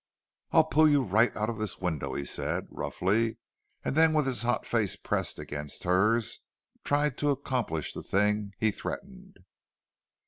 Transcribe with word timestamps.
"I'll 0.49 0.63
pull 0.63 0.89
you 0.89 1.03
right 1.03 1.31
out 1.37 1.47
of 1.51 1.59
this 1.59 1.77
window," 1.77 2.15
he 2.15 2.25
said, 2.25 2.65
roughly, 2.71 3.37
and 3.85 3.93
then 3.95 4.13
with 4.13 4.25
his 4.25 4.41
hot 4.41 4.65
face 4.65 4.95
pressed 4.95 5.37
against 5.37 5.83
hers 5.83 6.39
tried 6.83 7.19
to 7.19 7.29
accomplish 7.29 7.93
the 7.93 8.01
thing 8.01 8.53
he 8.57 8.71
threatened. 8.71 9.41